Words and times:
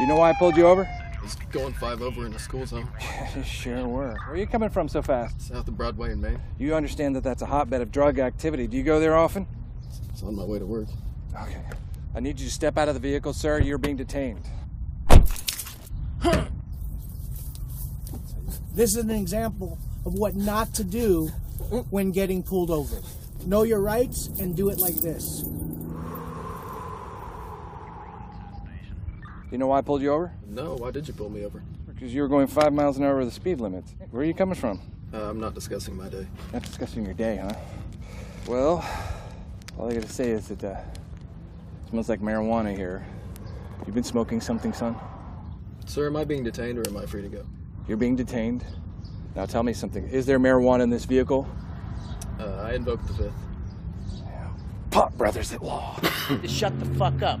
You 0.00 0.06
know 0.06 0.16
why 0.16 0.30
I 0.30 0.32
pulled 0.34 0.56
you 0.56 0.66
over? 0.66 0.84
I 0.88 1.22
was 1.22 1.34
going 1.50 1.74
five 1.74 2.02
over 2.02 2.24
in 2.24 2.32
a 2.32 2.38
school 2.38 2.64
zone 2.64 2.88
sure 3.44 3.86
were. 3.86 4.14
Where 4.14 4.30
are 4.30 4.36
you 4.36 4.46
coming 4.46 4.70
from 4.70 4.88
so 4.88 5.02
fast? 5.02 5.40
south 5.40 5.66
of 5.66 5.76
Broadway 5.76 6.12
in 6.12 6.20
Maine. 6.20 6.40
You 6.58 6.74
understand 6.74 7.16
that 7.16 7.24
that's 7.24 7.42
a 7.42 7.46
hotbed 7.46 7.80
of 7.80 7.90
drug 7.90 8.18
activity. 8.18 8.66
Do 8.68 8.76
you 8.76 8.84
go 8.84 9.00
there 9.00 9.16
often? 9.16 9.46
It's 10.10 10.22
on 10.22 10.36
my 10.36 10.44
way 10.44 10.58
to 10.58 10.66
work. 10.66 10.86
Okay. 11.34 11.60
I 12.14 12.20
need 12.20 12.38
you 12.38 12.46
to 12.46 12.52
step 12.52 12.78
out 12.78 12.88
of 12.88 12.94
the 12.94 13.00
vehicle, 13.00 13.32
sir. 13.32 13.60
You're 13.60 13.78
being 13.78 13.96
detained. 13.96 14.48
This 18.74 18.90
is 18.90 19.02
an 19.02 19.10
example 19.10 19.76
of 20.06 20.14
what 20.14 20.36
not 20.36 20.72
to 20.74 20.84
do 20.84 21.26
when 21.90 22.12
getting 22.12 22.44
pulled 22.44 22.70
over. 22.70 22.94
Know 23.44 23.64
your 23.64 23.80
rights 23.80 24.28
and 24.38 24.54
do 24.54 24.68
it 24.68 24.78
like 24.78 24.94
this. 24.94 25.42
You 29.50 29.56
know 29.56 29.66
why 29.68 29.78
I 29.78 29.80
pulled 29.80 30.02
you 30.02 30.12
over? 30.12 30.32
No, 30.46 30.74
why 30.74 30.90
did 30.90 31.08
you 31.08 31.14
pull 31.14 31.30
me 31.30 31.44
over? 31.44 31.62
Because 31.86 32.12
you 32.12 32.20
were 32.20 32.28
going 32.28 32.46
five 32.46 32.72
miles 32.72 32.98
an 32.98 33.04
hour 33.04 33.14
over 33.14 33.24
the 33.24 33.30
speed 33.30 33.60
limit. 33.60 33.84
Where 34.10 34.22
are 34.22 34.26
you 34.26 34.34
coming 34.34 34.54
from? 34.54 34.80
Uh, 35.12 35.30
I'm 35.30 35.40
not 35.40 35.54
discussing 35.54 35.96
my 35.96 36.08
day. 36.08 36.26
Not 36.52 36.62
discussing 36.62 37.04
your 37.04 37.14
day, 37.14 37.36
huh? 37.36 37.54
Well, 38.46 38.84
all 39.78 39.90
I 39.90 39.94
gotta 39.94 40.08
say 40.08 40.30
is 40.30 40.48
that 40.48 40.62
uh, 40.64 40.68
it 40.68 41.90
smells 41.90 42.08
like 42.10 42.20
marijuana 42.20 42.76
here. 42.76 43.06
You've 43.86 43.94
been 43.94 44.04
smoking 44.04 44.40
something, 44.40 44.74
son? 44.74 44.94
Sir, 45.86 46.06
am 46.08 46.16
I 46.16 46.24
being 46.24 46.44
detained 46.44 46.78
or 46.78 46.86
am 46.86 46.98
I 46.98 47.06
free 47.06 47.22
to 47.22 47.28
go? 47.28 47.46
You're 47.86 47.96
being 47.96 48.16
detained. 48.16 48.66
Now 49.34 49.46
tell 49.46 49.62
me 49.62 49.72
something. 49.72 50.06
Is 50.08 50.26
there 50.26 50.38
marijuana 50.38 50.82
in 50.82 50.90
this 50.90 51.06
vehicle? 51.06 51.48
Uh, 52.38 52.66
I 52.66 52.74
invoked 52.74 53.06
the 53.06 53.14
fifth. 53.14 53.32
Pot 54.90 55.16
brothers 55.16 55.52
at 55.52 55.62
law. 55.62 55.98
Shut 56.46 56.78
the 56.78 56.86
fuck 56.96 57.22
up. 57.22 57.40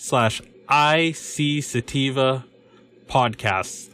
slash 0.00 0.40
IC 0.70 1.62
Sativa 1.62 2.46
podcasts. 3.06 3.90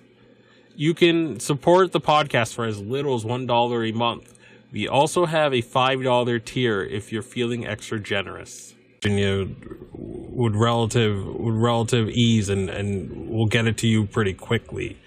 You 0.76 0.94
can 0.94 1.40
support 1.40 1.90
the 1.90 2.00
podcast 2.00 2.54
for 2.54 2.64
as 2.64 2.80
little 2.80 3.16
as 3.16 3.24
$1 3.24 3.90
a 3.90 3.92
month. 3.92 4.38
We 4.70 4.86
also 4.86 5.26
have 5.26 5.52
a 5.52 5.62
$5 5.62 6.44
tier 6.44 6.82
if 6.82 7.12
you're 7.12 7.22
feeling 7.22 7.66
extra 7.66 7.98
generous. 7.98 8.74
Virginia 9.02 9.48
would 9.92 10.54
relative 10.54 11.26
with 11.26 11.54
relative 11.54 12.08
ease 12.10 12.48
and 12.48 12.70
and 12.70 13.28
we'll 13.28 13.46
get 13.46 13.66
it 13.66 13.76
to 13.78 13.88
you 13.88 14.06
pretty 14.06 14.34
quickly. 14.34 14.98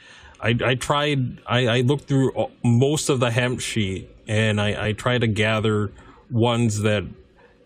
I, 0.41 0.55
I 0.63 0.75
tried 0.75 1.39
I, 1.45 1.67
I 1.67 1.81
looked 1.81 2.05
through 2.05 2.31
most 2.63 3.09
of 3.09 3.19
the 3.19 3.31
hemp 3.31 3.61
sheet 3.61 4.09
and 4.27 4.59
I, 4.59 4.87
I 4.87 4.91
tried 4.93 5.21
to 5.21 5.27
gather 5.27 5.91
ones 6.29 6.81
that 6.81 7.03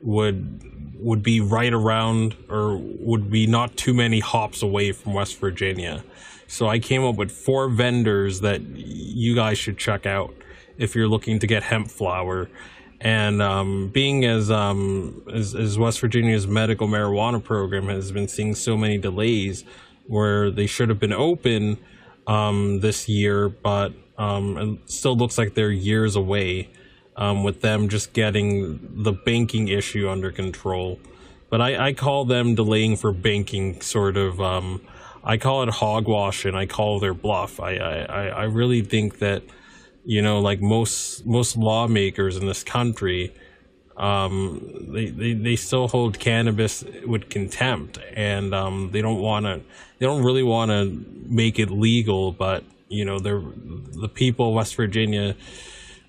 would 0.02 0.73
would 1.04 1.22
be 1.22 1.42
right 1.42 1.74
around 1.74 2.36
or 2.50 2.78
would 2.78 3.30
be 3.30 3.46
not 3.46 3.76
too 3.76 3.94
many 3.94 4.20
hops 4.20 4.62
away 4.62 4.92
from 4.92 5.14
West 5.14 5.38
Virginia. 5.40 6.04
So 6.48 6.68
I 6.68 6.80
came 6.80 7.04
up 7.04 7.16
with 7.16 7.32
four 7.32 7.68
vendors 7.68 8.40
that 8.42 8.62
you 8.62 9.36
guys 9.36 9.58
should 9.58 9.78
check 9.78 10.06
out 10.06 10.34
if 10.78 10.96
you're 10.96 11.08
looking 11.08 11.40
to 11.40 11.48
get 11.48 11.64
hemp 11.64 11.90
flower. 11.90 12.50
And 13.02 13.42
um, 13.42 13.90
being 13.90 14.24
as, 14.24 14.50
um, 14.50 15.24
as 15.34 15.56
as 15.56 15.78
West 15.78 16.00
Virginia's 16.00 16.48
medical 16.48 16.88
marijuana 16.88 17.44
program 17.44 17.88
has 17.88 18.14
been 18.14 18.30
seeing 18.30 18.56
so 18.56 18.78
many 18.78 18.98
delays, 18.98 19.66
where 20.08 20.50
they 20.52 20.68
should 20.68 20.90
have 20.90 21.00
been 21.00 21.14
open 21.14 21.78
um, 22.28 22.80
this 22.80 23.10
year, 23.10 23.50
but 23.50 23.94
um, 24.18 24.58
it 24.58 24.90
still 24.90 25.18
looks 25.18 25.38
like 25.38 25.54
they're 25.54 25.72
years 25.72 26.16
away 26.16 26.70
um, 27.16 27.44
with 27.44 27.62
them 27.62 27.90
just 27.90 28.14
getting 28.14 29.04
the 29.04 29.12
banking 29.12 29.68
issue 29.68 30.10
under 30.10 30.32
control. 30.32 31.00
But 31.50 31.62
I, 31.62 31.88
I 31.88 31.94
call 31.94 32.26
them 32.26 32.56
delaying 32.56 32.96
for 32.98 33.12
banking, 33.12 33.82
sort 33.82 34.18
of. 34.18 34.42
Um, 34.42 34.82
I 35.24 35.38
call 35.38 35.64
it 35.64 35.70
hogwash, 35.70 36.46
and 36.46 36.58
I 36.58 36.66
call 36.66 37.00
their 37.00 37.14
bluff. 37.14 37.60
I, 37.60 37.76
I, 37.78 38.26
I 38.28 38.44
really 38.44 38.82
think 38.82 39.20
that 39.20 39.44
you 40.06 40.22
know, 40.22 40.40
like 40.40 40.62
most 40.62 41.26
most 41.26 41.56
lawmakers 41.56 42.36
in 42.38 42.46
this 42.46 42.64
country, 42.64 43.34
um, 43.96 44.88
they, 44.90 45.10
they 45.10 45.34
they 45.34 45.56
still 45.56 45.88
hold 45.88 46.20
cannabis 46.20 46.84
with 47.06 47.30
contempt, 47.30 48.00
and 48.14 48.54
um, 48.54 48.90
they 48.92 49.02
don't 49.02 49.22
want 49.22 49.46
to. 49.46 49.62
They 50.00 50.06
don't 50.06 50.24
really 50.24 50.44
want 50.44 50.72
to 50.72 51.06
make 51.30 51.60
it 51.60 51.70
legal, 51.70 52.32
but 52.32 52.64
you 52.90 53.06
know, 53.06 53.20
they're 53.20 53.42
the 53.42 54.10
people 54.10 54.50
of 54.50 54.56
West 54.56 54.76
Virginia. 54.76 55.36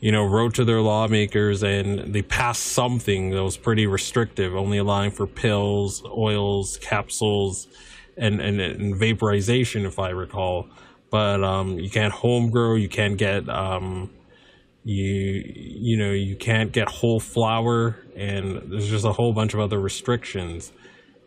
You 0.04 0.12
know, 0.12 0.24
wrote 0.26 0.54
to 0.56 0.64
their 0.66 0.82
lawmakers 0.82 1.62
and 1.62 2.12
they 2.12 2.20
passed 2.20 2.62
something 2.62 3.30
that 3.30 3.42
was 3.42 3.56
pretty 3.56 3.86
restrictive, 3.86 4.54
only 4.54 4.76
allowing 4.76 5.12
for 5.12 5.26
pills, 5.26 6.04
oils, 6.04 6.76
capsules, 6.78 7.68
and 8.16 8.40
and, 8.40 8.60
and 8.60 8.96
vaporization, 8.96 9.86
if 9.86 9.98
I 9.98 10.10
recall 10.10 10.68
but 11.14 11.44
um, 11.44 11.78
you 11.78 11.88
can't 11.88 12.12
home 12.12 12.50
grow. 12.50 12.74
You 12.74 12.88
can't 12.88 13.16
get 13.16 13.48
um, 13.48 14.10
you 14.82 15.04
you 15.04 15.96
know 15.96 16.10
you 16.10 16.34
can't 16.34 16.72
get 16.72 16.88
whole 16.88 17.20
flower, 17.20 17.96
and 18.16 18.72
there's 18.72 18.90
just 18.90 19.04
a 19.04 19.12
whole 19.12 19.32
bunch 19.32 19.54
of 19.54 19.60
other 19.60 19.78
restrictions. 19.78 20.72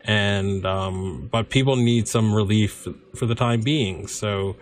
And 0.04 0.66
um, 0.66 1.30
but 1.32 1.48
people 1.48 1.74
need 1.76 2.06
some 2.06 2.34
relief 2.34 2.86
for 3.14 3.24
the 3.24 3.34
time 3.34 3.62
being. 3.62 4.08
So 4.08 4.56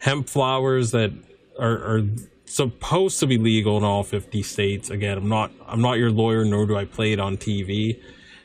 hemp 0.00 0.28
flowers 0.28 0.90
that 0.90 1.12
are, 1.60 1.98
are 1.98 2.02
supposed 2.46 3.20
to 3.20 3.26
be 3.26 3.38
legal 3.38 3.76
in 3.76 3.84
all 3.84 4.02
50 4.02 4.42
states. 4.42 4.90
Again, 4.90 5.18
I'm 5.18 5.28
not 5.28 5.52
I'm 5.66 5.80
not 5.80 5.98
your 5.98 6.10
lawyer, 6.10 6.44
nor 6.44 6.66
do 6.66 6.76
I 6.76 6.84
play 6.84 7.12
it 7.12 7.20
on 7.20 7.36
TV. 7.36 8.00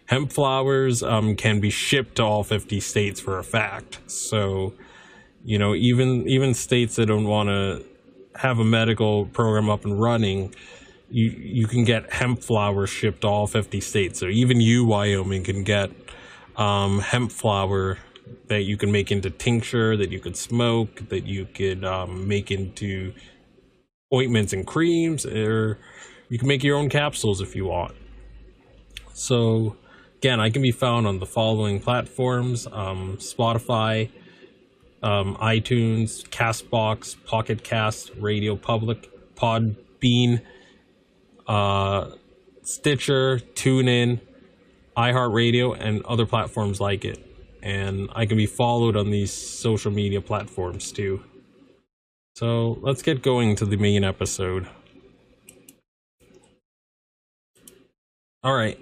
Hemp 0.07 0.33
flowers 0.33 1.01
um, 1.01 1.35
can 1.35 1.59
be 1.59 1.69
shipped 1.69 2.15
to 2.15 2.23
all 2.23 2.43
50 2.43 2.79
states 2.81 3.21
for 3.21 3.39
a 3.39 3.43
fact. 3.43 3.99
So 4.07 4.73
you 5.43 5.57
know 5.57 5.75
even 5.75 6.27
even 6.27 6.53
states 6.53 6.95
that 6.95 7.07
don't 7.07 7.25
want 7.25 7.49
to 7.49 7.83
have 8.35 8.59
a 8.59 8.63
medical 8.63 9.25
program 9.27 9.69
up 9.69 9.85
and 9.85 9.99
running 9.99 10.53
you 11.09 11.29
you 11.29 11.67
can 11.67 11.83
get 11.83 12.11
hemp 12.13 12.41
flower 12.41 12.87
shipped 12.87 13.21
to 13.21 13.27
all 13.27 13.47
50 13.47 13.81
states 13.81 14.19
so 14.19 14.27
even 14.27 14.61
you 14.61 14.85
wyoming 14.85 15.43
can 15.43 15.63
get 15.63 15.91
um, 16.55 16.99
hemp 16.99 17.31
flower 17.31 17.97
that 18.47 18.63
you 18.63 18.77
can 18.77 18.91
make 18.91 19.11
into 19.11 19.29
tincture 19.29 19.97
that 19.97 20.11
you 20.11 20.19
could 20.19 20.37
smoke 20.37 21.09
that 21.09 21.25
you 21.25 21.45
could 21.45 21.83
um, 21.83 22.27
make 22.27 22.51
into 22.51 23.13
ointments 24.13 24.53
and 24.53 24.65
creams 24.67 25.25
or 25.25 25.77
you 26.29 26.37
can 26.37 26.47
make 26.47 26.63
your 26.63 26.77
own 26.77 26.89
capsules 26.89 27.41
if 27.41 27.55
you 27.55 27.65
want 27.65 27.95
so 29.13 29.75
again 30.17 30.39
i 30.39 30.49
can 30.49 30.61
be 30.61 30.71
found 30.71 31.07
on 31.07 31.19
the 31.19 31.25
following 31.25 31.79
platforms 31.79 32.67
um, 32.71 33.17
spotify 33.17 34.09
um, 35.03 35.35
iTunes, 35.37 36.27
Castbox, 36.29 37.15
Pocket 37.25 37.63
Cast, 37.63 38.11
Radio 38.17 38.55
Public, 38.55 39.09
Podbean, 39.35 40.41
uh, 41.47 42.11
Stitcher, 42.63 43.39
TuneIn, 43.55 44.19
iHeartRadio, 44.95 45.75
and 45.79 46.05
other 46.05 46.25
platforms 46.25 46.79
like 46.79 47.05
it. 47.05 47.25
And 47.63 48.09
I 48.13 48.25
can 48.25 48.37
be 48.37 48.45
followed 48.45 48.95
on 48.95 49.09
these 49.09 49.31
social 49.31 49.91
media 49.91 50.21
platforms 50.21 50.91
too. 50.91 51.23
So 52.41 52.79
let's 52.81 53.03
get 53.03 53.21
going 53.21 53.55
to 53.57 53.67
the 53.67 53.77
main 53.77 54.03
episode. 54.03 54.67
All 58.43 58.55
right. 58.55 58.79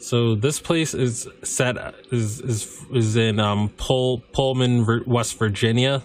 So 0.00 0.34
this 0.34 0.58
place 0.58 0.92
is 0.92 1.28
set 1.44 1.76
is 2.10 2.40
is 2.40 2.84
is 2.92 3.14
in 3.14 3.38
um 3.38 3.68
Pull, 3.76 4.24
Pullman, 4.32 5.04
West 5.06 5.38
Virginia, 5.38 6.02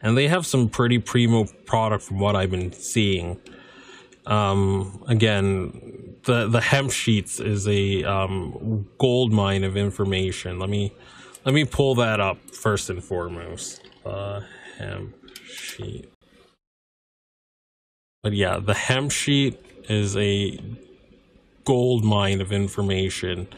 and 0.00 0.16
they 0.16 0.28
have 0.28 0.46
some 0.46 0.68
pretty 0.68 1.00
primo 1.00 1.46
product 1.64 2.04
from 2.04 2.20
what 2.20 2.36
I've 2.36 2.52
been 2.52 2.70
seeing. 2.70 3.40
Um, 4.26 5.02
again, 5.08 6.18
the 6.22 6.46
the 6.46 6.60
hemp 6.60 6.92
sheets 6.92 7.40
is 7.40 7.66
a 7.66 8.04
um, 8.04 8.86
gold 8.98 9.32
mine 9.32 9.64
of 9.64 9.76
information. 9.76 10.60
Let 10.60 10.70
me 10.70 10.94
let 11.44 11.52
me 11.52 11.64
pull 11.64 11.96
that 11.96 12.20
up 12.20 12.38
first 12.54 12.90
and 12.90 13.02
foremost. 13.02 13.80
Uh, 14.04 14.42
hemp 14.78 15.12
sheet. 15.46 16.10
But 18.22 18.32
yeah, 18.32 18.58
the 18.58 18.74
hemp 18.74 19.12
sheet 19.12 19.60
is 19.88 20.16
a 20.16 20.58
gold 21.64 22.04
mine 22.04 22.40
of 22.40 22.52
information. 22.52 23.48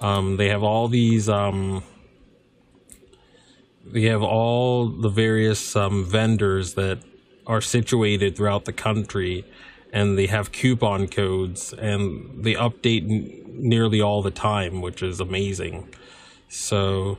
Um, 0.00 0.36
they 0.36 0.48
have 0.48 0.62
all 0.62 0.88
these. 0.88 1.28
Um, 1.28 1.82
they 3.84 4.02
have 4.02 4.22
all 4.22 4.88
the 4.88 5.08
various 5.08 5.76
um, 5.76 6.04
vendors 6.04 6.74
that 6.74 7.00
are 7.46 7.60
situated 7.60 8.36
throughout 8.36 8.64
the 8.64 8.72
country, 8.72 9.44
and 9.92 10.18
they 10.18 10.26
have 10.26 10.50
coupon 10.50 11.08
codes, 11.08 11.72
and 11.72 12.44
they 12.44 12.54
update 12.54 13.04
nearly 13.48 14.00
all 14.00 14.22
the 14.22 14.30
time, 14.30 14.80
which 14.80 15.02
is 15.02 15.20
amazing. 15.20 15.94
So, 16.48 17.18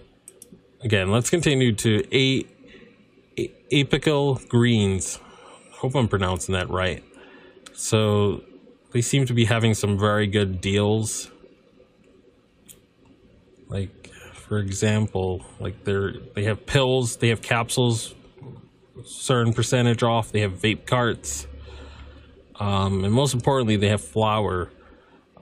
again, 0.81 1.11
let's 1.11 1.29
continue 1.29 1.73
to 1.73 2.03
eight 2.11 2.56
apical 3.71 4.47
greens. 4.49 5.19
Hope 5.71 5.95
I'm 5.95 6.07
pronouncing 6.07 6.53
that 6.53 6.69
right. 6.69 7.03
So 7.73 8.41
they 8.91 9.01
seem 9.01 9.25
to 9.27 9.33
be 9.33 9.45
having 9.45 9.73
some 9.73 9.97
very 9.99 10.27
good 10.27 10.59
deals. 10.61 11.29
Like, 13.69 14.07
for 14.33 14.59
example, 14.59 15.45
like 15.59 15.83
they're 15.83 16.13
they 16.33 16.45
have 16.45 16.65
pills, 16.65 17.17
they 17.17 17.29
have 17.29 17.41
capsules, 17.41 18.15
certain 19.03 19.53
percentage 19.53 20.03
off. 20.03 20.31
They 20.31 20.39
have 20.39 20.53
vape 20.53 20.85
carts, 20.85 21.47
um, 22.55 23.03
and 23.03 23.13
most 23.13 23.33
importantly, 23.33 23.75
they 23.75 23.89
have 23.89 24.01
flower. 24.01 24.71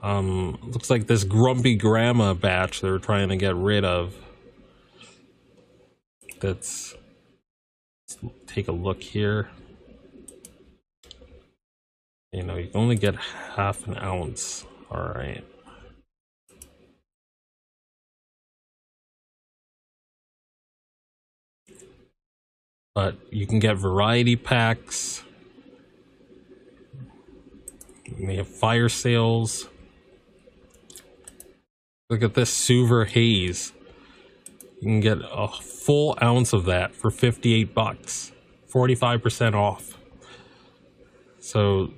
Um, 0.02 0.58
looks 0.62 0.90
like 0.90 1.06
this 1.06 1.24
grumpy 1.24 1.76
grandma 1.76 2.34
batch 2.34 2.80
they're 2.80 2.98
trying 2.98 3.28
to 3.30 3.36
get 3.36 3.56
rid 3.56 3.84
of. 3.84 4.14
That's. 6.40 6.94
Take 8.46 8.68
a 8.68 8.72
look 8.72 9.02
here. 9.02 9.48
You 12.32 12.42
know 12.42 12.56
you 12.56 12.70
only 12.74 12.96
get 12.96 13.16
half 13.16 13.86
an 13.86 13.96
ounce. 13.96 14.66
All 14.90 15.12
right. 15.14 15.44
But 22.94 23.16
you 23.30 23.46
can 23.46 23.58
get 23.58 23.76
variety 23.76 24.36
packs. 24.36 25.22
They 28.18 28.36
have 28.36 28.48
fire 28.48 28.88
sales. 28.88 29.68
Look 32.08 32.22
at 32.22 32.34
this 32.34 32.50
Suver 32.50 33.06
haze 33.06 33.72
you 34.80 34.82
can 34.82 35.00
get 35.00 35.18
a 35.22 35.48
full 35.48 36.16
ounce 36.22 36.52
of 36.52 36.64
that 36.64 36.94
for 36.94 37.10
58 37.10 37.74
bucks 37.74 38.32
45% 38.72 39.54
off 39.54 39.96
so 41.46 41.92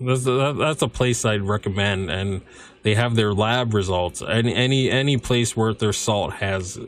that's 0.00 0.24
that's 0.24 0.82
a 0.82 0.88
place 0.88 1.24
I'd 1.24 1.42
recommend, 1.42 2.10
and 2.10 2.42
they 2.82 2.94
have 2.94 3.16
their 3.16 3.32
lab 3.34 3.74
results. 3.74 4.22
Any 4.22 4.54
any 4.54 4.90
any 4.90 5.16
place 5.16 5.56
worth 5.56 5.78
their 5.78 5.92
salt 5.92 6.34
has 6.34 6.78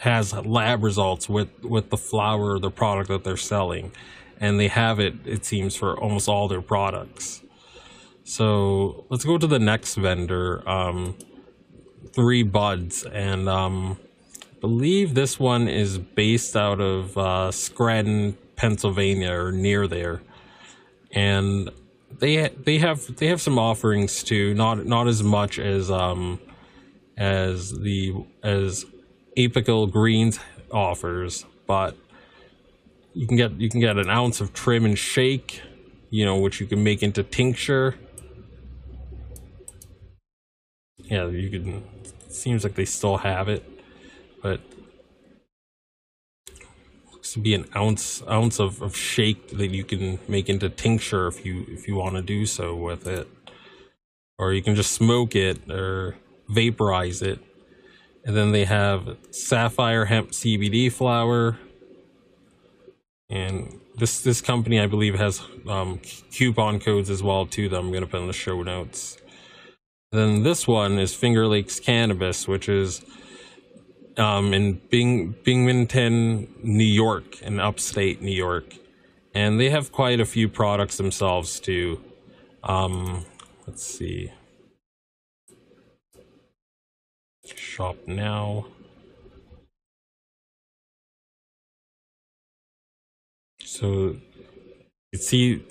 has 0.00 0.32
lab 0.32 0.82
results 0.82 1.28
with 1.28 1.48
with 1.62 1.90
the 1.90 1.96
flower, 1.96 2.58
the 2.58 2.70
product 2.70 3.08
that 3.08 3.24
they're 3.24 3.36
selling, 3.36 3.92
and 4.38 4.60
they 4.60 4.68
have 4.68 5.00
it. 5.00 5.14
It 5.24 5.44
seems 5.44 5.74
for 5.74 5.98
almost 5.98 6.28
all 6.28 6.48
their 6.48 6.62
products. 6.62 7.42
So 8.24 9.06
let's 9.08 9.24
go 9.24 9.38
to 9.38 9.46
the 9.46 9.58
next 9.58 9.96
vendor. 9.96 10.68
Um, 10.68 11.16
three 12.14 12.42
buds, 12.42 13.04
and 13.04 13.48
um, 13.48 13.98
believe 14.60 15.14
this 15.14 15.38
one 15.38 15.68
is 15.68 15.98
based 15.98 16.56
out 16.56 16.80
of 16.80 17.16
uh, 17.16 17.50
Scranton, 17.50 18.36
Pennsylvania, 18.56 19.32
or 19.32 19.52
near 19.52 19.86
there, 19.86 20.22
and 21.12 21.70
they 22.18 22.48
they 22.48 22.78
have 22.78 23.16
they 23.16 23.26
have 23.26 23.40
some 23.40 23.58
offerings 23.58 24.22
too 24.22 24.52
not 24.54 24.84
not 24.84 25.06
as 25.06 25.22
much 25.22 25.58
as 25.58 25.90
um 25.90 26.40
as 27.16 27.70
the 27.70 28.12
as 28.42 28.84
apical 29.36 29.90
greens 29.90 30.38
offers 30.72 31.46
but 31.66 31.96
you 33.14 33.26
can 33.26 33.36
get 33.36 33.52
you 33.60 33.68
can 33.68 33.80
get 33.80 33.96
an 33.96 34.10
ounce 34.10 34.40
of 34.40 34.52
trim 34.52 34.84
and 34.84 34.98
shake 34.98 35.62
you 36.10 36.24
know 36.24 36.36
which 36.36 36.60
you 36.60 36.66
can 36.66 36.82
make 36.82 37.02
into 37.02 37.22
tincture. 37.22 37.96
Yeah 40.98 41.26
you 41.26 41.48
can 41.50 41.84
seems 42.28 42.64
like 42.64 42.74
they 42.74 42.84
still 42.84 43.18
have 43.18 43.48
it 43.48 43.79
but 44.42 44.60
to 47.32 47.38
be 47.38 47.54
an 47.54 47.66
ounce 47.76 48.22
ounce 48.28 48.58
of, 48.58 48.82
of 48.82 48.96
shake 48.96 49.50
that 49.50 49.68
you 49.68 49.84
can 49.84 50.18
make 50.26 50.48
into 50.48 50.68
tincture 50.68 51.28
if 51.28 51.44
you 51.46 51.64
if 51.68 51.86
you 51.86 51.94
want 51.94 52.16
to 52.16 52.22
do 52.22 52.46
so 52.46 52.74
with 52.74 53.06
it. 53.06 53.28
Or 54.38 54.52
you 54.52 54.62
can 54.62 54.74
just 54.74 54.92
smoke 54.92 55.36
it 55.36 55.70
or 55.70 56.16
vaporize 56.48 57.22
it. 57.22 57.40
And 58.24 58.36
then 58.36 58.52
they 58.52 58.64
have 58.64 59.16
sapphire 59.30 60.06
hemp 60.06 60.30
cbd 60.30 60.90
flower. 60.90 61.58
And 63.28 63.80
this 63.96 64.22
this 64.22 64.40
company 64.40 64.80
i 64.80 64.86
believe 64.86 65.14
has 65.14 65.42
um, 65.68 66.00
coupon 66.32 66.80
codes 66.80 67.10
as 67.10 67.22
well 67.22 67.44
too 67.46 67.68
that 67.68 67.78
i'm 67.78 67.92
to 67.92 68.06
put 68.06 68.20
in 68.20 68.26
the 68.26 68.32
show 68.32 68.62
notes. 68.62 69.18
Then 70.10 70.42
this 70.42 70.66
one 70.66 70.98
is 70.98 71.14
finger 71.14 71.46
lakes 71.46 71.78
cannabis 71.78 72.48
which 72.48 72.68
is 72.68 73.04
um, 74.20 74.52
in 74.52 74.74
Bing, 74.90 75.34
Binghamton, 75.42 76.54
New 76.62 76.84
York, 76.84 77.40
in 77.42 77.58
upstate 77.58 78.20
New 78.20 78.30
York, 78.30 78.76
and 79.34 79.58
they 79.58 79.70
have 79.70 79.90
quite 79.90 80.20
a 80.20 80.26
few 80.26 80.48
products 80.48 80.96
themselves 80.98 81.58
too. 81.58 82.04
Um, 82.62 83.24
let's 83.66 83.82
see. 83.82 84.30
Shop 87.46 87.96
now. 88.06 88.66
So 93.64 94.16
you 95.12 95.18
see, 95.18 95.64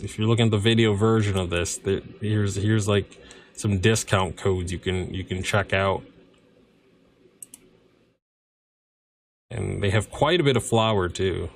if 0.00 0.16
you're 0.16 0.28
looking 0.28 0.46
at 0.46 0.50
the 0.50 0.58
video 0.58 0.94
version 0.94 1.36
of 1.36 1.50
this, 1.50 1.80
here's 2.20 2.54
here's 2.54 2.86
like 2.86 3.18
some 3.54 3.78
discount 3.78 4.36
codes 4.36 4.72
you 4.72 4.78
can 4.78 5.12
you 5.12 5.24
can 5.24 5.42
check 5.42 5.72
out. 5.72 6.02
And 9.52 9.82
they 9.82 9.90
have 9.90 10.10
quite 10.10 10.40
a 10.40 10.42
bit 10.42 10.56
of 10.56 10.64
flower 10.64 11.10
too. 11.10 11.50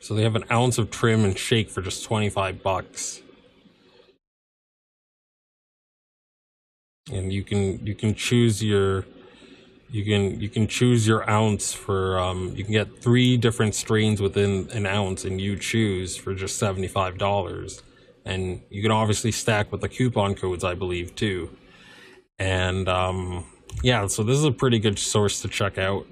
So 0.00 0.14
they 0.14 0.24
have 0.24 0.34
an 0.34 0.44
ounce 0.50 0.78
of 0.78 0.90
trim 0.90 1.24
and 1.24 1.38
shake 1.38 1.70
for 1.70 1.80
just 1.80 2.02
25 2.04 2.62
bucks. 2.62 3.22
And 7.12 7.32
you 7.32 7.44
can 7.44 7.86
you 7.86 7.94
can 7.94 8.14
choose 8.14 8.62
your 8.62 9.04
you 9.90 10.04
can 10.04 10.40
you 10.40 10.48
can 10.48 10.66
choose 10.66 11.06
your 11.06 11.28
ounce 11.30 11.72
for 11.72 12.18
um, 12.18 12.52
you 12.56 12.64
can 12.64 12.72
get 12.72 13.00
three 13.00 13.36
different 13.36 13.74
strains 13.76 14.20
within 14.20 14.68
an 14.72 14.86
ounce 14.86 15.24
and 15.24 15.40
you 15.40 15.56
choose 15.56 16.16
for 16.16 16.34
just 16.34 16.60
$75 16.60 17.82
and 18.24 18.62
you 18.70 18.82
can 18.82 18.92
obviously 18.92 19.32
stack 19.32 19.72
with 19.72 19.80
the 19.80 19.88
coupon 19.88 20.34
codes 20.34 20.62
i 20.62 20.74
believe 20.74 21.16
too 21.16 21.50
and 22.40 22.88
um, 22.88 23.44
yeah, 23.82 24.06
so 24.06 24.22
this 24.22 24.36
is 24.36 24.44
a 24.44 24.50
pretty 24.50 24.78
good 24.78 24.98
source 24.98 25.42
to 25.42 25.48
check 25.48 25.76
out. 25.76 26.06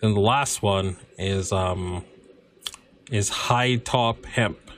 Then 0.00 0.14
the 0.14 0.20
last 0.20 0.62
one 0.62 0.96
is 1.18 1.52
um, 1.52 2.04
is 3.10 3.28
Hi-Top 3.28 4.24
Hemp, 4.24 4.70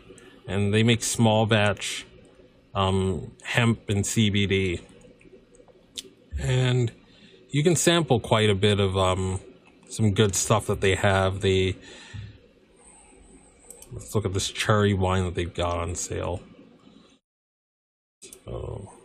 and 0.49 0.73
they 0.73 0.83
make 0.83 1.03
small 1.05 1.45
batch 1.45 2.07
um, 2.75 3.33
hemp 3.43 3.91
and 3.91 4.03
CBD. 4.03 4.81
and 6.39 6.91
you 7.51 7.63
can 7.63 7.77
sample 7.77 8.21
quite 8.21 8.49
a 8.49 8.55
bit 8.55 8.81
of 8.81 8.97
um, 8.97 9.41
some 9.89 10.13
good 10.13 10.35
stuff 10.35 10.67
that 10.67 10.81
they 10.81 10.95
have. 10.95 11.43
They 11.43 11.77
let's 13.93 14.15
look 14.15 14.25
at 14.25 14.33
this 14.33 14.49
cherry 14.49 14.95
wine 14.95 15.25
that 15.25 15.35
they've 15.35 15.53
got 15.53 15.79
on 15.79 15.95
sale. 15.95 16.41
So 18.47 19.00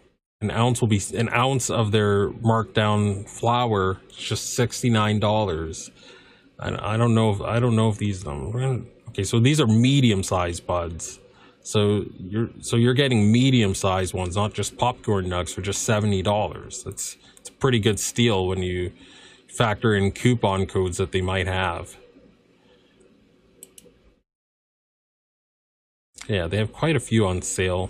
an 0.45 0.51
ounce 0.51 0.81
will 0.81 0.87
be 0.87 1.01
an 1.13 1.29
ounce 1.29 1.69
of 1.69 1.91
their 1.91 2.29
markdown 2.51 3.27
flour 3.39 3.83
just 4.15 4.53
sixty 4.53 4.89
nine 4.89 5.19
dollars. 5.19 5.91
I, 6.59 6.93
I 6.93 6.97
don't 6.97 7.13
know 7.13 7.29
if 7.33 7.41
I 7.41 7.59
don't 7.59 7.75
know 7.75 7.89
if 7.89 7.97
these 7.97 8.25
um, 8.25 8.87
okay 9.09 9.23
so 9.23 9.39
these 9.39 9.59
are 9.59 9.67
medium 9.67 10.21
sized 10.23 10.65
buds. 10.65 11.19
So 11.61 12.05
you're 12.19 12.49
so 12.61 12.75
you're 12.77 12.93
getting 12.93 13.31
medium 13.31 13.73
sized 13.73 14.13
ones, 14.13 14.35
not 14.35 14.53
just 14.53 14.77
popcorn 14.77 15.25
nugs 15.25 15.51
for 15.53 15.61
just 15.61 15.81
seventy 15.83 16.21
dollars. 16.21 16.83
That's 16.83 17.17
it's 17.39 17.49
a 17.49 17.53
pretty 17.53 17.79
good 17.79 17.99
steal 17.99 18.47
when 18.47 18.61
you 18.61 18.91
factor 19.47 19.95
in 19.95 20.11
coupon 20.11 20.67
codes 20.67 20.97
that 20.97 21.11
they 21.11 21.21
might 21.21 21.47
have. 21.47 21.97
Yeah, 26.27 26.47
they 26.47 26.57
have 26.57 26.71
quite 26.71 26.95
a 26.95 26.99
few 26.99 27.25
on 27.25 27.41
sale. 27.41 27.89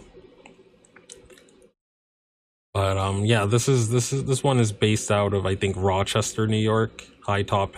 But 2.75 2.97
um 2.97 3.23
yeah, 3.23 3.45
this 3.45 3.69
is 3.69 3.89
this 3.89 4.11
is 4.11 4.25
this 4.25 4.43
one 4.43 4.59
is 4.59 4.73
based 4.73 5.09
out 5.09 5.33
of 5.33 5.45
I 5.45 5.55
think 5.55 5.77
Rochester, 5.77 6.45
New 6.45 6.57
York, 6.57 7.05
high 7.21 7.41
top 7.41 7.75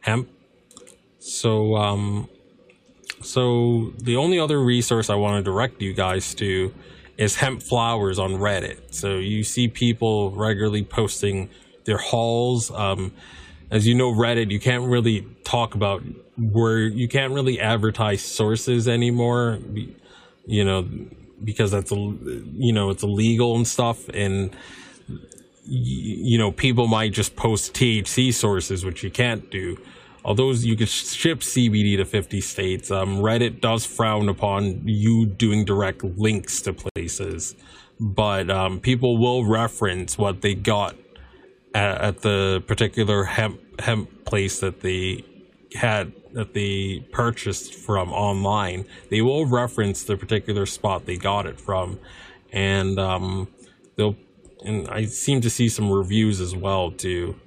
hemp. 0.00 0.30
So 1.18 1.76
um 1.76 2.26
so 3.20 3.92
the 3.98 4.16
only 4.16 4.38
other 4.38 4.58
resource 4.58 5.10
I 5.10 5.16
want 5.16 5.44
to 5.44 5.50
direct 5.50 5.82
you 5.82 5.92
guys 5.92 6.34
to 6.36 6.72
is 7.18 7.36
hemp 7.36 7.62
flowers 7.62 8.18
on 8.18 8.32
Reddit. 8.32 8.94
So 8.94 9.16
you 9.18 9.44
see 9.44 9.68
people 9.68 10.30
regularly 10.30 10.82
posting 10.82 11.50
their 11.84 11.98
hauls. 11.98 12.70
Um, 12.70 13.12
as 13.70 13.86
you 13.86 13.94
know, 13.94 14.12
Reddit, 14.12 14.50
you 14.50 14.60
can't 14.60 14.84
really 14.84 15.26
talk 15.44 15.74
about 15.74 16.02
where 16.38 16.78
you 16.78 17.08
can't 17.08 17.34
really 17.34 17.60
advertise 17.60 18.22
sources 18.22 18.88
anymore, 18.88 19.58
you 20.46 20.64
know, 20.64 20.88
because 21.42 21.70
that's, 21.70 21.92
a, 21.92 21.94
you 21.94 22.72
know, 22.72 22.90
it's 22.90 23.02
illegal 23.02 23.56
and 23.56 23.66
stuff. 23.66 24.08
And, 24.10 24.54
you 25.64 26.38
know, 26.38 26.52
people 26.52 26.86
might 26.86 27.12
just 27.12 27.36
post 27.36 27.74
THC 27.74 28.32
sources, 28.32 28.84
which 28.84 29.02
you 29.02 29.10
can't 29.10 29.50
do 29.50 29.78
although 30.26 30.50
you 30.50 30.76
can 30.76 30.86
ship 30.88 31.38
CBD 31.38 31.96
to 31.96 32.04
50 32.04 32.40
states, 32.40 32.90
um, 32.90 33.18
Reddit 33.18 33.60
does 33.60 33.86
frown 33.86 34.28
upon 34.28 34.82
you 34.86 35.24
doing 35.24 35.64
direct 35.64 36.02
links 36.02 36.60
to 36.62 36.74
places. 36.74 37.54
But 37.98 38.50
um, 38.50 38.80
people 38.80 39.16
will 39.16 39.46
reference 39.46 40.18
what 40.18 40.42
they 40.42 40.54
got 40.54 40.96
at, 41.74 42.00
at, 42.00 42.18
the 42.22 42.62
particular 42.66 43.24
hemp 43.24 43.80
hemp 43.80 44.26
place 44.26 44.60
that 44.60 44.80
they 44.80 45.24
had 45.76 46.12
that 46.32 46.52
they 46.52 47.04
purchased 47.12 47.74
from 47.74 48.12
online. 48.12 48.84
They 49.10 49.22
will 49.22 49.46
reference 49.46 50.02
the 50.02 50.16
particular 50.16 50.66
spot 50.66 51.06
they 51.06 51.16
got 51.16 51.46
it 51.46 51.60
from, 51.60 51.98
and 52.52 52.98
um, 52.98 53.48
they'll. 53.96 54.16
And 54.64 54.88
I 54.88 55.04
seem 55.04 55.42
to 55.42 55.50
see 55.50 55.68
some 55.68 55.92
reviews 55.92 56.40
as 56.40 56.56
well 56.56 56.90
too 56.90 57.38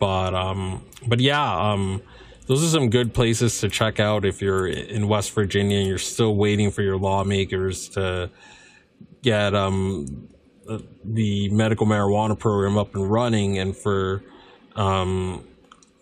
but 0.00 0.34
um 0.34 0.82
but 1.06 1.20
yeah 1.20 1.72
um 1.72 2.02
those 2.46 2.64
are 2.64 2.68
some 2.68 2.90
good 2.90 3.14
places 3.14 3.60
to 3.60 3.68
check 3.68 4.00
out 4.00 4.24
if 4.24 4.42
you're 4.42 4.66
in 4.66 5.06
West 5.06 5.32
Virginia 5.32 5.78
and 5.78 5.86
you're 5.86 5.98
still 5.98 6.34
waiting 6.34 6.72
for 6.72 6.82
your 6.82 6.96
lawmakers 6.96 7.88
to 7.90 8.28
get 9.22 9.54
um 9.54 10.28
the 11.04 11.48
medical 11.50 11.86
marijuana 11.86 12.36
program 12.36 12.76
up 12.76 12.94
and 12.96 13.08
running 13.08 13.58
and 13.58 13.76
for 13.76 14.24
um 14.74 15.44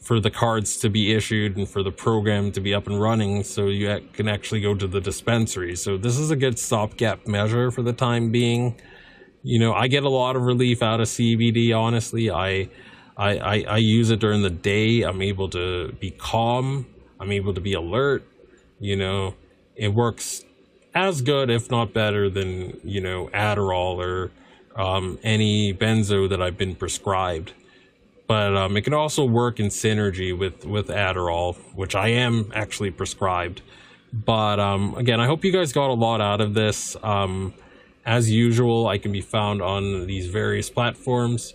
for 0.00 0.21
the 0.21 0.31
cards 0.31 0.76
to 0.78 0.88
be 0.88 1.12
issued 1.12 1.57
and 1.57 1.69
for 1.69 1.83
the 1.83 1.90
program 1.90 2.52
to 2.52 2.61
be 2.61 2.73
up 2.73 2.87
and 2.87 3.00
running 3.00 3.43
so 3.43 3.67
you 3.67 4.00
can 4.12 4.28
actually 4.28 4.61
go 4.61 4.75
to 4.75 4.87
the 4.87 5.00
dispensary. 5.00 5.76
So 5.76 5.97
this 5.97 6.19
is 6.19 6.31
a 6.31 6.37
good 6.37 6.59
stopgap 6.59 7.26
measure 7.26 7.71
for 7.71 7.83
the 7.83 7.93
time 7.93 8.31
being. 8.31 8.81
You 9.43 9.59
know, 9.59 9.73
I 9.73 9.88
get 9.88 10.05
a 10.05 10.09
lot 10.09 10.37
of 10.37 10.43
relief 10.43 10.83
out 10.83 11.00
of 11.00 11.09
CBD 11.09 11.76
honestly. 11.76 12.31
I 12.31 12.69
I, 13.19 13.38
I, 13.38 13.64
I 13.69 13.76
use 13.78 14.11
it 14.11 14.21
during 14.21 14.43
the 14.43 14.50
day. 14.50 15.02
I'm 15.02 15.21
able 15.21 15.49
to 15.50 15.93
be 15.99 16.12
calm. 16.12 16.87
I'm 17.19 17.33
able 17.33 17.52
to 17.52 17.61
be 17.61 17.73
alert. 17.73 18.25
You 18.78 18.95
know, 18.95 19.35
it 19.75 19.88
works 19.88 20.45
as 20.95 21.21
good, 21.21 21.50
if 21.50 21.69
not 21.69 21.93
better, 21.93 22.31
than, 22.31 22.81
you 22.85 23.00
know, 23.00 23.28
Adderall 23.35 23.97
or 23.97 24.31
um, 24.76 25.19
any 25.25 25.75
benzo 25.75 26.28
that 26.28 26.40
I've 26.40 26.57
been 26.57 26.76
prescribed. 26.76 27.52
But 28.28 28.54
um, 28.56 28.76
it 28.76 28.82
can 28.82 28.94
also 28.94 29.25
work 29.25 29.58
in 29.58 29.66
synergy 29.66 30.38
with, 30.38 30.64
with 30.64 30.88
Adderall, 30.88 31.56
which 31.75 31.97
I 31.97 32.08
am 32.08 32.52
actually 32.54 32.92
prescribed. 32.92 33.62
But 34.12 34.61
um, 34.61 34.94
again, 34.97 35.18
I 35.18 35.26
hope 35.26 35.44
you 35.44 35.50
guys 35.50 35.73
got 35.73 35.90
a 35.90 35.94
lot 35.94 36.20
out 36.20 36.40
of 36.40 36.54
this. 36.54 36.97
Um, 37.02 37.54
as 38.06 38.30
usual, 38.30 38.87
I 38.87 38.99
can 38.99 39.12
be 39.12 39.20
found 39.23 39.61
on 39.61 40.06
these 40.06 40.28
various 40.28 40.70
platforms 40.70 41.54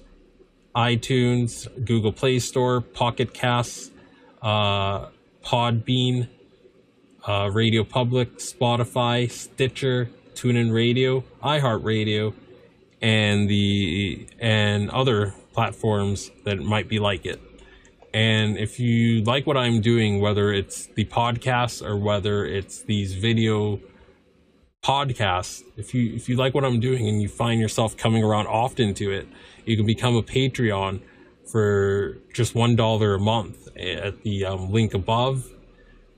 iTunes, 0.75 1.68
Google 1.86 2.12
Play 2.12 2.39
Store, 2.39 2.82
Pocket 2.82 3.34
Casts, 3.34 3.92
uh, 4.42 5.08
Podbean, 5.46 6.27
uh, 7.27 7.50
Radio 7.53 7.84
Public, 7.84 8.38
Spotify, 8.39 9.30
Stitcher, 9.30 10.10
TuneIn 10.34 10.74
Radio, 10.74 11.24
iHeartRadio, 11.44 12.34
and 13.01 13.48
the 13.50 14.27
and 14.39 14.89
other 14.89 15.34
platforms 15.54 16.32
that 16.44 16.60
might 16.60 16.88
be 16.90 17.00
like 17.00 17.26
it. 17.26 17.40
And 18.14 18.58
if 18.58 18.80
you 18.80 19.24
like 19.24 19.48
what 19.48 19.58
I'm 19.58 19.82
doing, 19.82 20.22
whether 20.22 20.54
it's 20.54 20.88
the 20.88 21.06
podcast 21.06 21.84
or 21.84 21.98
whether 21.98 22.46
it's 22.46 22.84
these 22.84 23.16
video 23.16 23.80
podcasts, 24.84 25.64
if 25.78 25.94
you 25.96 26.14
if 26.14 26.30
you 26.30 26.36
like 26.36 26.54
what 26.54 26.64
I'm 26.64 26.80
doing 26.80 27.08
and 27.08 27.22
you 27.22 27.28
find 27.28 27.60
yourself 27.60 27.98
coming 27.98 28.24
around 28.24 28.48
often 28.48 28.94
to 28.96 29.12
it, 29.12 29.28
you 29.66 29.76
can 29.76 29.86
become 29.86 30.16
a 30.16 30.22
Patreon 30.22 31.02
for 31.52 32.18
just 32.34 32.54
one 32.54 32.76
dollar 32.76 33.16
a 33.16 33.20
month 33.20 33.68
at 33.76 34.22
the 34.22 34.46
um, 34.46 34.72
link 34.72 34.94
above. 34.94 35.50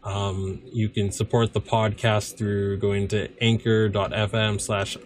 Um, 0.04 0.62
you 0.66 0.90
can 0.90 1.12
support 1.12 1.54
the 1.54 1.62
podcast 1.62 2.38
through 2.38 2.78
going 2.78 3.08
to 3.08 3.30
anchor.fm 3.42 4.62
slash 4.62 4.98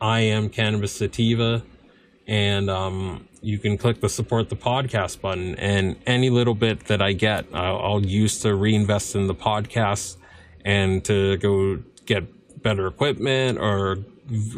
I 0.00 0.20
am 0.20 0.50
cannabis 0.50 0.92
sativa 0.92 1.62
and 2.26 2.68
um, 2.68 3.28
you 3.42 3.58
can 3.58 3.78
click 3.78 4.00
the 4.00 4.08
support 4.08 4.48
the 4.48 4.56
podcast 4.56 5.20
button 5.20 5.54
and 5.56 5.96
any 6.06 6.30
little 6.30 6.54
bit 6.54 6.86
that 6.86 7.00
I 7.00 7.12
get 7.12 7.46
I'll, 7.52 7.78
I'll 7.78 8.06
use 8.06 8.40
to 8.40 8.54
reinvest 8.54 9.14
in 9.14 9.26
the 9.26 9.34
podcast 9.34 10.16
and 10.64 11.04
to 11.04 11.36
go 11.38 11.82
get 12.06 12.62
better 12.62 12.86
equipment 12.86 13.58
or 13.58 13.98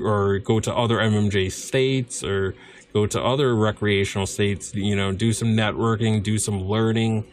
or 0.00 0.38
go 0.38 0.60
to 0.60 0.74
other 0.74 0.96
MMJ 0.96 1.50
states 1.50 2.22
or 2.22 2.54
go 2.92 3.06
to 3.06 3.22
other 3.22 3.54
recreational 3.54 4.26
states, 4.26 4.74
you 4.74 4.94
know, 4.94 5.12
do 5.12 5.32
some 5.32 5.48
networking, 5.48 6.22
do 6.22 6.38
some 6.38 6.64
learning 6.64 7.24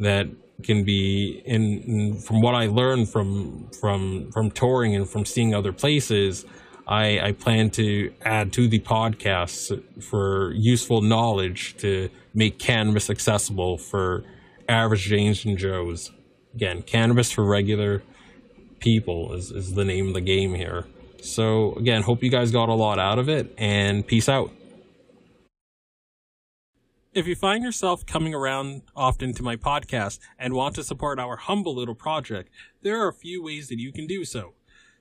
that 0.00 0.26
can 0.62 0.84
be 0.84 1.42
in, 1.44 1.82
in, 1.82 2.18
from 2.18 2.40
what 2.40 2.54
I 2.54 2.66
learned 2.66 3.08
from 3.08 3.68
from 3.80 4.30
from 4.32 4.50
touring 4.50 4.94
and 4.94 5.08
from 5.08 5.24
seeing 5.24 5.54
other 5.54 5.72
places, 5.72 6.44
I, 6.86 7.18
I 7.20 7.32
plan 7.32 7.70
to 7.70 8.12
add 8.22 8.52
to 8.54 8.68
the 8.68 8.78
podcast 8.78 9.82
for 10.02 10.52
useful 10.52 11.00
knowledge 11.00 11.76
to 11.78 12.10
make 12.32 12.58
cannabis 12.58 13.10
accessible 13.10 13.76
for 13.76 14.24
average 14.68 15.02
James 15.02 15.44
and 15.44 15.58
Joes. 15.58 16.12
Again, 16.54 16.82
cannabis 16.82 17.32
for 17.32 17.44
regular 17.44 18.02
people 18.78 19.32
is, 19.34 19.50
is 19.50 19.74
the 19.74 19.84
name 19.84 20.08
of 20.08 20.14
the 20.14 20.20
game 20.20 20.54
here. 20.54 20.86
So 21.20 21.74
again, 21.74 22.02
hope 22.02 22.22
you 22.22 22.30
guys 22.30 22.52
got 22.52 22.68
a 22.68 22.74
lot 22.74 22.98
out 22.98 23.18
of 23.18 23.28
it 23.28 23.52
and 23.58 24.06
peace 24.06 24.28
out. 24.28 24.52
If 27.12 27.26
you 27.26 27.34
find 27.34 27.64
yourself 27.64 28.04
coming 28.04 28.34
around 28.34 28.82
often 28.94 29.32
to 29.34 29.42
my 29.42 29.56
podcast 29.56 30.18
and 30.38 30.52
want 30.52 30.74
to 30.74 30.84
support 30.84 31.18
our 31.18 31.36
humble 31.36 31.74
little 31.74 31.94
project, 31.94 32.50
there 32.82 33.02
are 33.02 33.08
a 33.08 33.14
few 33.14 33.42
ways 33.42 33.68
that 33.68 33.78
you 33.78 33.90
can 33.90 34.06
do 34.06 34.24
so. 34.24 34.52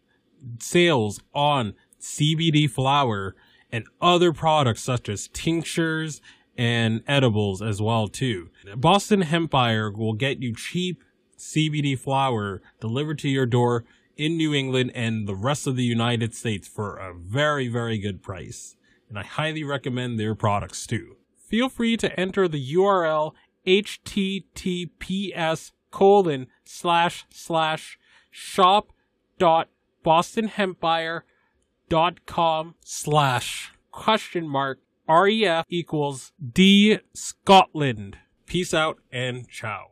sales 0.59 1.19
on 1.33 1.73
CBD 1.99 2.69
flower 2.69 3.35
and 3.71 3.85
other 4.01 4.33
products 4.33 4.81
such 4.81 5.07
as 5.07 5.29
tinctures 5.29 6.21
and 6.57 7.01
edibles 7.07 7.61
as 7.61 7.81
well 7.81 8.07
too. 8.07 8.49
Boston 8.75 9.23
Hempire 9.23 9.95
will 9.95 10.13
get 10.13 10.41
you 10.41 10.53
cheap 10.53 11.01
CBD 11.37 11.97
flower 11.97 12.61
delivered 12.79 13.17
to 13.19 13.29
your 13.29 13.45
door 13.45 13.85
in 14.17 14.37
New 14.37 14.53
England 14.53 14.91
and 14.95 15.27
the 15.27 15.35
rest 15.35 15.67
of 15.67 15.75
the 15.75 15.83
United 15.83 16.33
States 16.33 16.67
for 16.67 16.97
a 16.97 17.13
very, 17.13 17.67
very 17.67 17.97
good 17.97 18.21
price. 18.21 18.75
And 19.09 19.17
I 19.19 19.23
highly 19.23 19.63
recommend 19.63 20.19
their 20.19 20.35
products 20.35 20.85
too. 20.87 21.17
Feel 21.35 21.69
free 21.69 21.97
to 21.97 22.19
enter 22.19 22.47
the 22.47 22.73
URL 22.75 23.33
https 23.65 24.91
colon 25.91 26.47
slash 26.63 27.25
slash 27.29 27.99
shop 28.31 28.91
dot 29.37 29.67
bostonhempire 30.05 31.21
dot 31.89 32.25
com 32.25 32.75
slash 32.83 33.73
question 33.91 34.47
mark 34.47 34.79
ref 35.07 35.65
equals 35.69 36.31
d 36.53 36.99
scotland 37.13 38.17
peace 38.45 38.73
out 38.73 38.99
and 39.11 39.47
ciao 39.49 39.91